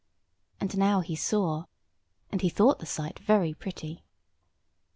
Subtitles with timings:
[0.59, 1.65] And now he saw,
[2.31, 4.03] and he thought the sight very pretty.